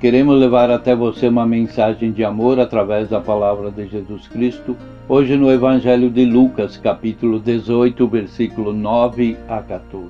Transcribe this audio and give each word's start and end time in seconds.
Queremos 0.00 0.40
levar 0.40 0.70
até 0.70 0.96
você 0.96 1.28
uma 1.28 1.44
mensagem 1.44 2.10
de 2.10 2.24
amor 2.24 2.58
através 2.58 3.10
da 3.10 3.20
palavra 3.20 3.70
de 3.70 3.86
Jesus 3.86 4.26
Cristo, 4.28 4.74
hoje 5.06 5.36
no 5.36 5.52
Evangelho 5.52 6.08
de 6.08 6.24
Lucas, 6.24 6.78
capítulo 6.78 7.38
18, 7.38 8.08
versículo 8.08 8.72
9 8.72 9.36
a 9.46 9.60
14. 9.60 10.08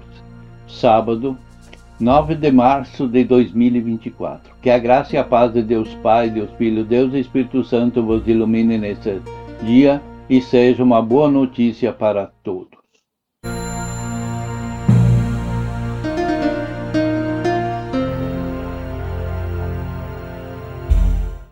Sábado, 0.69 1.37
9 1.99 2.37
de 2.37 2.53
março 2.53 3.09
de 3.09 3.25
2024. 3.25 4.55
Que 4.63 4.71
a 4.71 4.79
graça 4.79 5.17
e 5.17 5.19
a 5.19 5.25
paz 5.25 5.53
de 5.53 5.61
Deus 5.61 5.93
Pai, 5.97 6.31
Deus 6.31 6.51
Filho, 6.53 6.85
Deus 6.85 7.13
e 7.13 7.19
Espírito 7.19 7.65
Santo 7.65 8.01
vos 8.01 8.25
ilumine 8.29 8.79
nesse 8.79 9.21
dia 9.61 10.01
e 10.29 10.41
seja 10.41 10.85
uma 10.85 11.03
boa 11.03 11.29
notícia 11.29 11.93
para 11.93 12.31
todos. 12.45 12.80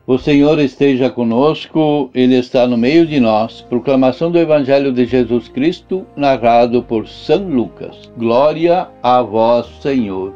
O 0.08 0.16
Senhor 0.16 0.58
esteja 0.58 1.10
conosco, 1.10 2.08
Ele 2.14 2.34
está 2.36 2.66
no 2.66 2.78
meio 2.78 3.06
de 3.06 3.20
nós. 3.20 3.60
Proclamação 3.60 4.30
do 4.30 4.38
Evangelho 4.38 4.90
de 4.90 5.04
Jesus 5.04 5.48
Cristo, 5.48 6.06
narrado 6.16 6.82
por 6.82 7.06
São 7.06 7.46
Lucas. 7.46 8.10
Glória 8.16 8.88
a 9.02 9.20
vós, 9.20 9.66
Senhor. 9.82 10.32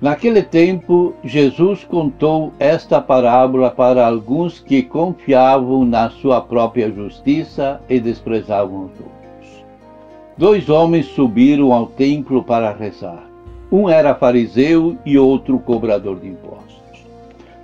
Naquele 0.00 0.44
tempo, 0.44 1.12
Jesus 1.24 1.82
contou 1.82 2.52
esta 2.56 3.00
parábola 3.00 3.68
para 3.68 4.06
alguns 4.06 4.60
que 4.60 4.84
confiavam 4.84 5.84
na 5.84 6.08
sua 6.08 6.40
própria 6.40 6.88
justiça 6.88 7.80
e 7.90 7.98
desprezavam 7.98 8.84
os 8.84 8.92
outros. 8.92 9.64
Dois 10.38 10.68
homens 10.68 11.06
subiram 11.06 11.72
ao 11.72 11.86
templo 11.86 12.44
para 12.44 12.72
rezar. 12.72 13.24
Um 13.72 13.88
era 13.88 14.14
fariseu 14.14 14.96
e 15.04 15.18
outro 15.18 15.58
cobrador 15.58 16.20
de 16.20 16.28
impostos. 16.28 16.81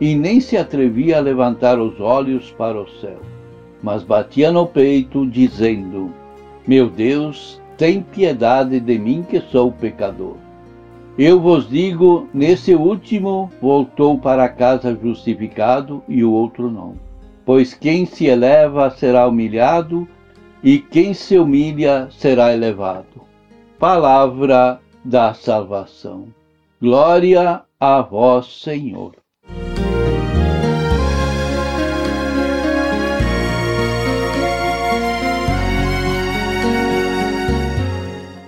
e 0.00 0.14
nem 0.14 0.40
se 0.40 0.56
atrevia 0.56 1.18
a 1.18 1.20
levantar 1.20 1.78
os 1.78 2.00
olhos 2.00 2.50
para 2.52 2.80
o 2.80 2.88
céu, 3.00 3.18
mas 3.82 4.02
batia 4.02 4.52
no 4.52 4.66
peito, 4.66 5.26
dizendo: 5.26 6.12
Meu 6.66 6.88
Deus, 6.88 7.60
tem 7.76 8.02
piedade 8.02 8.80
de 8.80 8.98
mim 8.98 9.24
que 9.28 9.40
sou 9.40 9.72
pecador. 9.72 10.36
Eu 11.18 11.40
vos 11.40 11.68
digo: 11.68 12.28
nesse 12.32 12.74
último 12.74 13.50
voltou 13.60 14.18
para 14.18 14.48
casa 14.48 14.96
justificado 15.00 16.02
e 16.08 16.22
o 16.22 16.32
outro 16.32 16.70
não. 16.70 16.94
Pois 17.44 17.74
quem 17.74 18.06
se 18.06 18.26
eleva 18.26 18.90
será 18.90 19.26
humilhado, 19.26 20.06
e 20.62 20.78
quem 20.78 21.14
se 21.14 21.38
humilha 21.38 22.08
será 22.10 22.52
elevado. 22.52 23.22
Palavra 23.78 24.80
da 25.04 25.32
salvação. 25.34 26.26
Glória 26.80 27.62
a 27.80 28.02
vós, 28.02 28.60
Senhor. 28.60 29.17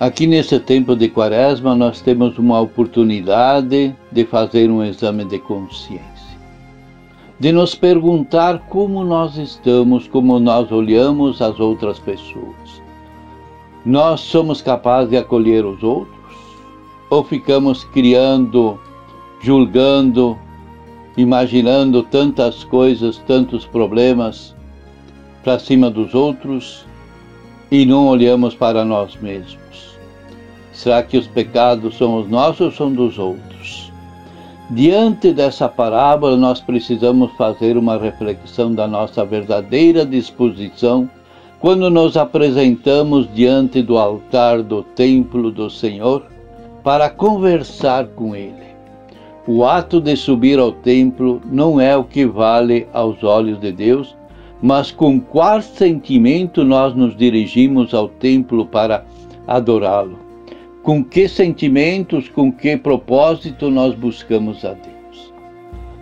Aqui 0.01 0.25
nesse 0.25 0.59
tempo 0.59 0.95
de 0.95 1.07
quaresma, 1.07 1.75
nós 1.75 2.01
temos 2.01 2.39
uma 2.39 2.59
oportunidade 2.59 3.95
de 4.11 4.25
fazer 4.25 4.67
um 4.71 4.83
exame 4.83 5.23
de 5.25 5.37
consciência, 5.37 6.39
de 7.39 7.51
nos 7.51 7.75
perguntar 7.75 8.65
como 8.67 9.03
nós 9.03 9.37
estamos, 9.37 10.07
como 10.07 10.39
nós 10.39 10.71
olhamos 10.71 11.39
as 11.39 11.59
outras 11.59 11.99
pessoas. 11.99 12.81
Nós 13.85 14.21
somos 14.21 14.59
capazes 14.59 15.11
de 15.11 15.17
acolher 15.17 15.63
os 15.67 15.83
outros? 15.83 16.17
Ou 17.07 17.23
ficamos 17.23 17.83
criando, 17.83 18.79
julgando, 19.39 20.35
imaginando 21.15 22.01
tantas 22.01 22.63
coisas, 22.63 23.19
tantos 23.27 23.67
problemas 23.67 24.55
para 25.43 25.59
cima 25.59 25.91
dos 25.91 26.15
outros 26.15 26.87
e 27.69 27.85
não 27.85 28.07
olhamos 28.07 28.55
para 28.55 28.83
nós 28.83 29.15
mesmos? 29.17 29.60
Será 30.81 31.03
que 31.03 31.15
os 31.15 31.27
pecados 31.27 31.95
são 31.95 32.17
os 32.17 32.27
nossos 32.27 32.61
ou 32.61 32.71
são 32.71 32.91
dos 32.91 33.19
outros? 33.19 33.93
Diante 34.67 35.31
dessa 35.31 35.69
parábola, 35.69 36.35
nós 36.35 36.59
precisamos 36.59 37.31
fazer 37.33 37.77
uma 37.77 37.99
reflexão 37.99 38.73
da 38.73 38.87
nossa 38.87 39.23
verdadeira 39.23 40.03
disposição 40.03 41.07
quando 41.59 41.87
nos 41.91 42.17
apresentamos 42.17 43.31
diante 43.31 43.83
do 43.83 43.95
altar 43.95 44.63
do 44.63 44.81
templo 44.81 45.51
do 45.51 45.69
Senhor 45.69 46.25
para 46.83 47.11
conversar 47.11 48.07
com 48.15 48.35
Ele. 48.35 48.73
O 49.45 49.63
ato 49.63 50.01
de 50.01 50.15
subir 50.15 50.57
ao 50.57 50.71
templo 50.71 51.39
não 51.45 51.79
é 51.79 51.95
o 51.95 52.03
que 52.03 52.25
vale 52.25 52.87
aos 52.91 53.23
olhos 53.23 53.59
de 53.59 53.71
Deus, 53.71 54.17
mas 54.59 54.89
com 54.89 55.21
qual 55.21 55.61
sentimento 55.61 56.63
nós 56.63 56.95
nos 56.95 57.15
dirigimos 57.15 57.93
ao 57.93 58.09
templo 58.09 58.65
para 58.65 59.05
adorá-lo 59.45 60.30
com 60.83 61.03
que 61.03 61.27
sentimentos, 61.27 62.27
com 62.27 62.51
que 62.51 62.75
propósito 62.75 63.69
nós 63.69 63.93
buscamos 63.93 64.65
a 64.65 64.73
Deus. 64.73 65.33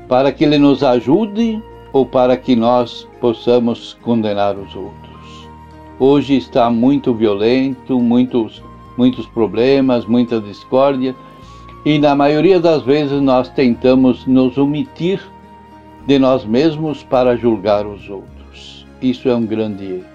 Para 0.08 0.32
que 0.32 0.44
Ele 0.44 0.58
nos 0.58 0.84
ajude 0.84 1.62
ou 1.92 2.06
para 2.06 2.38
que 2.38 2.56
nós 2.56 3.08
possamos 3.20 3.98
condenar 4.02 4.58
os 4.58 4.76
outros. 4.76 5.50
Hoje 6.00 6.38
está 6.38 6.70
muito 6.70 7.14
violento, 7.14 8.00
muitos, 8.00 8.64
muitos 8.98 9.26
problemas, 9.28 10.06
muita 10.06 10.40
discórdia, 10.40 11.14
e 11.86 12.00
na 12.00 12.16
maioria 12.16 12.60
das 12.60 12.84
vezes 12.84 13.22
nós 13.22 13.50
tentamos 13.50 14.26
nos 14.26 14.58
omitir 14.58 15.22
de 16.06 16.18
nós 16.18 16.46
mesmos 16.46 17.04
para 17.04 17.36
julgar 17.36 17.86
os 17.86 18.10
outros. 18.10 18.86
Isso 19.02 19.28
é 19.28 19.36
um 19.36 19.46
grande 19.46 19.86
erro. 19.86 20.06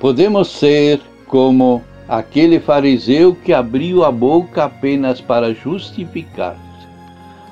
Podemos 0.00 0.48
ser 0.48 1.00
como 1.26 1.82
aquele 2.10 2.58
fariseu 2.58 3.36
que 3.36 3.52
abriu 3.52 4.04
a 4.04 4.10
boca 4.10 4.64
apenas 4.64 5.20
para 5.20 5.54
justificar-se, 5.54 6.58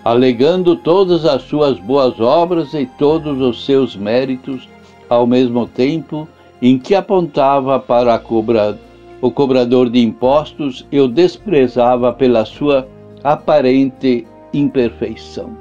alegando 0.05 0.75
todas 0.75 1.25
as 1.25 1.43
suas 1.43 1.79
boas 1.79 2.19
obras 2.19 2.75
e 2.75 2.85
todos 2.99 3.41
os 3.41 3.65
seus 3.65 3.95
méritos, 3.95 4.69
ao 5.09 5.29
mesmo 5.29 5.65
tempo 5.65 6.27
em 6.61 6.77
que 6.77 6.97
apontava 6.97 7.79
para 7.79 8.19
cobra, 8.19 8.77
o 9.21 9.31
cobrador 9.31 9.89
de 9.89 10.01
impostos 10.01 10.85
e 10.91 10.99
o 10.99 11.07
desprezava 11.07 12.13
pela 12.13 12.45
sua 12.45 12.89
aparente 13.23 14.27
imperfeição. 14.53 15.57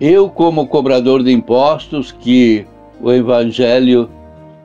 Eu, 0.00 0.28
como 0.28 0.66
cobrador 0.66 1.22
de 1.22 1.30
impostos, 1.30 2.10
que 2.10 2.66
o 3.00 3.12
evangelho, 3.12 4.10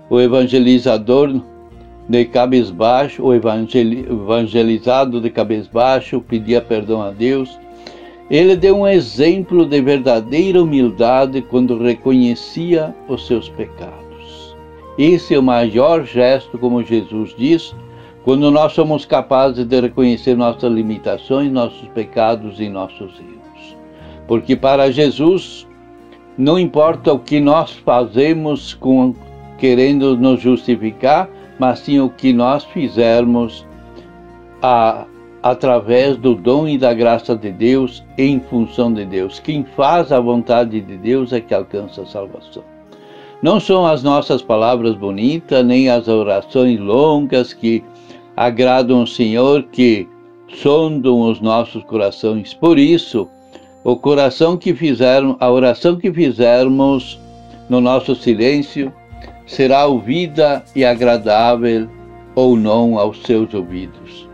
o 0.10 0.20
evangelizador 0.20 1.40
de 2.08 2.26
cabisbaixo, 2.26 3.24
o 3.24 3.34
evangelizado 3.34 5.22
de 5.22 5.30
cabisbaixo, 5.30 6.22
pedia 6.22 6.62
perdão 6.62 7.02
a 7.02 7.12
Deus. 7.12 7.58
Ele 8.30 8.56
deu 8.56 8.80
um 8.80 8.88
exemplo 8.88 9.66
de 9.66 9.82
verdadeira 9.82 10.62
humildade 10.62 11.42
quando 11.42 11.78
reconhecia 11.78 12.96
os 13.08 13.26
seus 13.28 13.50
pecados. 13.50 14.56
Esse 14.98 15.34
é 15.34 15.40
o 15.40 15.44
maior 15.44 16.04
gesto, 16.04 16.58
como 16.58 16.84
Jesus 16.84 17.34
diz, 17.38 17.76
quando 18.24 18.50
nós 18.52 18.74
somos 18.74 19.06
capazes 19.06 19.66
de 19.66 19.82
reconhecer 19.82 20.36
nossas 20.36 20.72
limitações, 20.72 21.52
nossos 21.52 21.88
pecados 21.90 22.60
e 22.60 22.70
nossos 22.70 23.12
erros. 23.20 23.78
Porque 24.28 24.56
para 24.56 24.92
Jesus, 24.92 25.68
não 26.38 26.58
importa 26.58 27.12
o 27.12 27.20
que 27.20 27.40
nós 27.40 27.72
fazemos 27.72 28.74
com, 28.74 29.14
querendo 29.58 30.16
nos 30.16 30.40
justificar, 30.40 31.30
mas 31.64 31.80
sim 31.80 31.98
o 31.98 32.10
que 32.10 32.34
nós 32.34 32.66
fizermos 32.66 33.66
a, 34.62 35.06
através 35.42 36.18
do 36.18 36.36
dom 36.36 36.68
e 36.68 36.78
da 36.78 36.94
graça 36.94 37.38
de 37.38 37.54
Deus 37.54 38.04
em 38.18 38.38
função 38.42 38.94
de 38.94 39.06
Deus. 39.06 39.40
Quem 39.40 39.64
faz 39.64 40.12
a 40.12 40.20
vontade 40.20 40.82
de 40.82 40.98
Deus 40.98 41.32
é 41.32 41.40
que 41.40 41.54
alcança 41.54 42.02
a 42.02 42.06
salvação. 42.06 42.66
Não 43.42 43.62
são 43.62 43.86
as 43.86 44.04
nossas 44.04 44.42
palavras 44.42 44.94
bonitas, 44.96 45.66
nem 45.66 45.90
as 45.90 46.10
orações 46.10 46.78
longas 46.82 47.54
que 47.54 47.82
agradam 48.36 49.04
o 49.04 49.08
Senhor, 49.08 49.64
que 49.72 50.06
sondam 50.50 51.22
os 51.22 51.40
nossos 51.40 51.82
corações. 51.86 52.54
Por 52.54 52.78
isso, 52.78 53.26
o 53.86 53.96
coração 53.96 54.58
que 54.58 54.76
fizeram, 54.76 55.38
a 55.40 55.50
oração 55.50 55.96
que 55.96 56.12
fizermos 56.12 57.18
no 57.70 57.80
nosso 57.80 58.16
silêncio 58.16 58.92
será 59.46 59.86
ouvida 59.86 60.64
e 60.76 60.86
agradável 60.86 61.90
ou 62.36 62.56
não 62.56 62.98
aos 62.98 63.22
seus 63.24 63.54
ouvidos. 63.54 64.28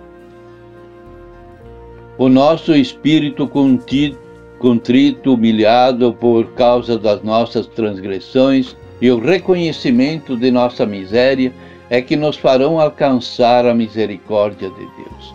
O 2.18 2.28
nosso 2.28 2.76
espírito 2.76 3.48
contrito, 3.48 5.34
humilhado 5.34 6.14
por 6.14 6.48
causa 6.54 6.98
das 6.98 7.24
nossas 7.24 7.66
transgressões 7.68 8.76
e 9.02 9.10
o 9.10 9.20
reconhecimento 9.20 10.36
de 10.36 10.52
nossa 10.52 10.86
miséria 10.86 11.54
é 11.90 12.02
que 12.02 12.16
nos 12.16 12.38
farão 12.38 12.80
alcançar 12.80 13.66
a 13.66 13.74
misericórdia 13.74 14.70
de 14.70 14.80
Deus. 14.80 15.34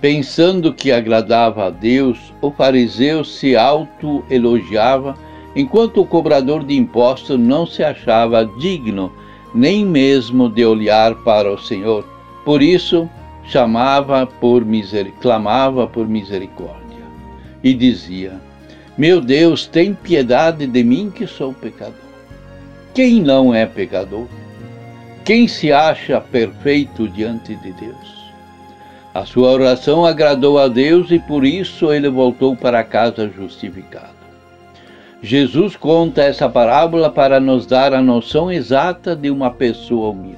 Pensando 0.00 0.72
que 0.74 0.92
agradava 0.92 1.66
a 1.66 1.70
Deus, 1.70 2.32
o 2.42 2.50
fariseu 2.50 3.24
se 3.24 3.56
auto-elogiava, 3.56 5.16
enquanto 5.56 6.02
o 6.02 6.06
cobrador 6.06 6.62
de 6.62 6.76
impostos 6.76 7.40
não 7.40 7.66
se 7.66 7.82
achava 7.82 8.44
digno 8.44 9.10
nem 9.54 9.86
mesmo 9.86 10.50
de 10.50 10.62
olhar 10.66 11.14
para 11.24 11.50
o 11.50 11.58
Senhor. 11.58 12.04
Por 12.44 12.62
isso, 12.62 13.08
chamava 13.42 14.26
por 14.26 14.64
miser... 14.64 15.10
clamava 15.20 15.86
por 15.86 16.06
misericórdia 16.06 16.98
e 17.64 17.72
dizia: 17.72 18.38
Meu 18.98 19.20
Deus, 19.20 19.66
tem 19.66 19.94
piedade 19.94 20.66
de 20.66 20.84
mim 20.84 21.10
que 21.10 21.26
sou 21.26 21.54
pecador. 21.54 21.94
Quem 22.92 23.22
não 23.22 23.54
é 23.54 23.64
pecador? 23.64 24.26
Quem 25.24 25.48
se 25.48 25.72
acha 25.72 26.20
perfeito 26.20 27.08
diante 27.08 27.56
de 27.56 27.72
Deus? 27.72 28.16
A 29.14 29.24
sua 29.24 29.50
oração 29.50 30.04
agradou 30.04 30.58
a 30.58 30.68
Deus 30.68 31.10
e 31.10 31.18
por 31.18 31.44
isso 31.44 31.90
ele 31.90 32.10
voltou 32.10 32.54
para 32.54 32.84
casa 32.84 33.28
justificado. 33.28 34.15
Jesus 35.22 35.74
conta 35.76 36.22
essa 36.22 36.48
parábola 36.48 37.10
para 37.10 37.40
nos 37.40 37.66
dar 37.66 37.92
a 37.92 38.02
noção 38.02 38.52
exata 38.52 39.16
de 39.16 39.30
uma 39.30 39.50
pessoa 39.50 40.10
humilde. 40.10 40.36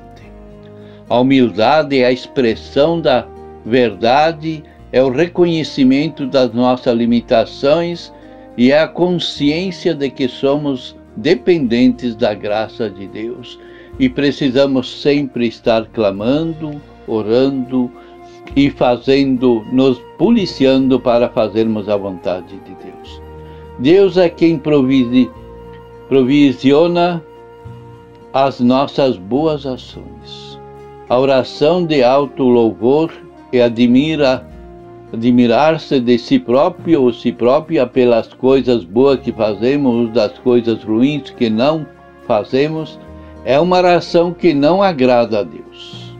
A 1.08 1.18
humildade 1.18 1.98
é 1.98 2.06
a 2.06 2.12
expressão 2.12 3.00
da 3.00 3.26
verdade, 3.64 4.62
é 4.92 5.02
o 5.02 5.10
reconhecimento 5.10 6.26
das 6.26 6.52
nossas 6.52 6.94
limitações 6.96 8.12
e 8.56 8.70
é 8.70 8.80
a 8.80 8.88
consciência 8.88 9.94
de 9.94 10.10
que 10.10 10.28
somos 10.28 10.96
dependentes 11.16 12.14
da 12.14 12.32
graça 12.32 12.88
de 12.88 13.06
Deus 13.08 13.58
e 13.98 14.08
precisamos 14.08 15.00
sempre 15.02 15.48
estar 15.48 15.86
clamando, 15.86 16.80
orando, 17.06 17.90
e 18.56 18.70
fazendo, 18.70 19.64
nos 19.72 19.98
policiando 20.16 20.98
para 20.98 21.28
fazermos 21.28 21.88
a 21.88 21.96
vontade 21.96 22.58
de 22.60 22.74
Deus. 22.74 23.22
Deus 23.78 24.16
é 24.16 24.28
quem 24.28 24.58
provisi, 24.58 25.30
provisiona 26.08 27.22
as 28.32 28.58
nossas 28.58 29.16
boas 29.16 29.64
ações. 29.64 30.58
A 31.08 31.18
oração 31.18 31.86
de 31.86 32.02
alto 32.02 32.42
louvor 32.42 33.12
e 33.52 33.60
admira 33.60 34.46
admirar-se 35.12 36.00
de 36.00 36.18
si 36.18 36.38
próprio 36.38 37.02
ou 37.02 37.12
si 37.12 37.32
própria 37.32 37.86
pelas 37.86 38.32
coisas 38.34 38.84
boas 38.84 39.20
que 39.20 39.32
fazemos 39.32 40.12
das 40.12 40.38
coisas 40.40 40.82
ruins 40.84 41.30
que 41.30 41.48
não 41.48 41.86
fazemos, 42.26 42.98
é 43.44 43.58
uma 43.58 43.78
oração 43.78 44.34
que 44.34 44.52
não 44.52 44.82
agrada 44.82 45.38
a 45.38 45.42
Deus. 45.42 46.14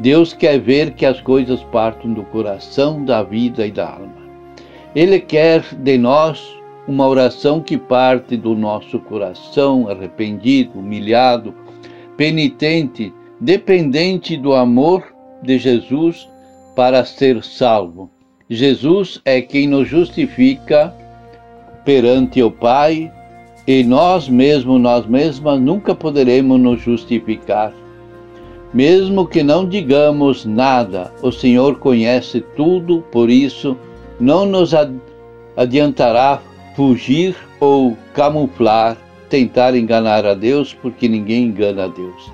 Deus 0.00 0.32
quer 0.32 0.58
ver 0.58 0.94
que 0.94 1.06
as 1.06 1.20
coisas 1.20 1.62
partam 1.64 2.12
do 2.12 2.24
coração, 2.24 3.04
da 3.04 3.22
vida 3.22 3.66
e 3.66 3.70
da 3.70 3.88
alma. 3.88 4.16
Ele 4.96 5.20
quer 5.20 5.62
de 5.76 5.96
nós 5.98 6.57
uma 6.88 7.06
oração 7.06 7.60
que 7.60 7.76
parte 7.76 8.36
do 8.36 8.54
nosso 8.56 8.98
coração 8.98 9.88
arrependido, 9.88 10.80
humilhado, 10.80 11.54
penitente, 12.16 13.12
dependente 13.38 14.36
do 14.36 14.54
amor 14.54 15.04
de 15.42 15.58
Jesus 15.58 16.28
para 16.74 17.04
ser 17.04 17.44
salvo. 17.44 18.10
Jesus 18.50 19.20
é 19.24 19.40
quem 19.40 19.68
nos 19.68 19.86
justifica 19.86 20.92
perante 21.84 22.42
o 22.42 22.50
Pai 22.50 23.12
e 23.66 23.84
nós 23.84 24.28
mesmos, 24.28 24.80
nós 24.80 25.06
mesmas, 25.06 25.60
nunca 25.60 25.94
poderemos 25.94 26.58
nos 26.58 26.80
justificar 26.80 27.72
mesmo 28.72 29.26
que 29.26 29.42
não 29.42 29.66
digamos 29.66 30.44
nada, 30.44 31.12
o 31.22 31.32
Senhor 31.32 31.78
conhece 31.78 32.40
tudo, 32.54 33.02
por 33.10 33.30
isso 33.30 33.76
não 34.20 34.44
nos 34.44 34.72
adiantará 35.56 36.40
fugir 36.78 37.34
ou 37.58 37.98
camuflar, 38.14 38.96
tentar 39.28 39.74
enganar 39.74 40.24
a 40.24 40.32
Deus, 40.32 40.72
porque 40.72 41.08
ninguém 41.08 41.46
engana 41.46 41.86
a 41.86 41.88
Deus. 41.88 42.30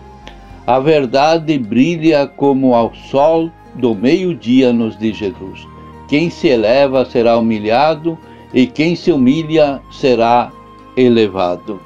A 0.66 0.78
verdade 0.78 1.56
brilha 1.56 2.26
como 2.26 2.74
ao 2.74 2.94
sol 2.94 3.50
do 3.76 3.94
meio-dia, 3.94 4.70
nos 4.70 4.98
diz 4.98 5.16
Jesus. 5.16 5.66
Quem 6.08 6.28
se 6.28 6.48
eleva 6.48 7.06
será 7.06 7.38
humilhado, 7.38 8.18
e 8.52 8.66
quem 8.66 8.94
se 8.94 9.10
humilha 9.10 9.80
será 9.90 10.52
elevado. 10.94 11.80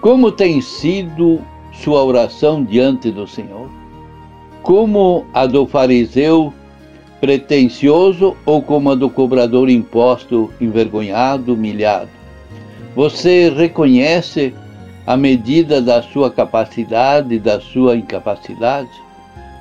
Como 0.00 0.30
tem 0.30 0.60
sido 0.60 1.40
sua 1.72 2.04
oração 2.04 2.62
diante 2.62 3.10
do 3.10 3.26
Senhor? 3.26 3.68
Como 4.62 5.26
a 5.34 5.44
do 5.44 5.66
fariseu 5.66 6.54
pretensioso 7.20 8.36
ou 8.46 8.62
como 8.62 8.90
a 8.90 8.94
do 8.94 9.10
cobrador 9.10 9.68
imposto, 9.68 10.50
envergonhado, 10.60 11.54
humilhado? 11.54 12.10
Você 12.94 13.50
reconhece 13.50 14.54
a 15.06 15.16
medida 15.16 15.80
da 15.80 16.02
sua 16.02 16.30
capacidade 16.30 17.34
e 17.34 17.38
da 17.38 17.60
sua 17.60 17.96
incapacidade? 17.96 18.90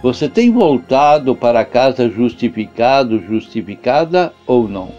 Você 0.04 0.30
tem 0.30 0.52
voltado 0.52 1.36
para 1.36 1.66
casa 1.66 2.10
justificado, 2.10 3.20
justificada 3.20 4.32
ou 4.46 4.68
não? 4.68 4.90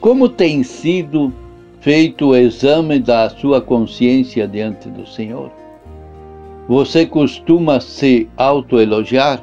Como 0.00 0.28
tem 0.28 0.62
sido 0.62 1.32
feito 1.80 2.28
o 2.28 2.36
exame 2.36 2.98
da 2.98 3.30
sua 3.30 3.60
consciência 3.60 4.46
diante 4.46 4.88
do 4.88 5.06
Senhor? 5.06 5.50
Você 6.68 7.06
costuma 7.06 7.80
se 7.80 8.28
autoelogiar? 8.36 9.42